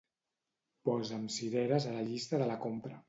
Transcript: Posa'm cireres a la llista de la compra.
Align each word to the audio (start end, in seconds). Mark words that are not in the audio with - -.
Posa'm 0.89 1.27
cireres 1.35 1.87
a 1.91 1.93
la 1.99 2.07
llista 2.09 2.41
de 2.45 2.49
la 2.55 2.57
compra. 2.65 2.99